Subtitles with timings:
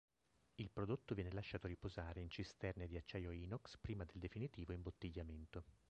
[0.55, 5.63] Il prodotto viene lasciato riposare in cisterne di acciaio inox, prima del definitivo imbottigliamento.